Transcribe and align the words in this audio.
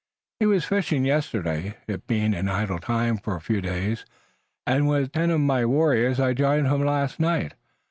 He 0.39 0.47
was 0.47 0.65
fishing 0.65 1.05
yesterday, 1.05 1.77
it 1.85 2.07
being 2.07 2.33
an 2.33 2.49
idle 2.49 2.79
time 2.79 3.17
for 3.17 3.35
a 3.35 3.39
few 3.39 3.61
days, 3.61 4.03
and 4.65 4.87
with 4.87 5.11
ten 5.11 5.29
of 5.29 5.41
my 5.41 5.63
warriors 5.63 6.19
I 6.19 6.33
joined 6.33 6.65
him 6.65 6.83
last 6.83 7.19
night. 7.19 7.53